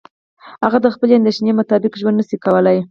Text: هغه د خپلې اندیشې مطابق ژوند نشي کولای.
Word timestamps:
هغه 0.63 0.77
د 0.81 0.87
خپلې 0.95 1.13
اندیشې 1.15 1.53
مطابق 1.59 1.93
ژوند 2.01 2.17
نشي 2.19 2.37
کولای. 2.43 2.77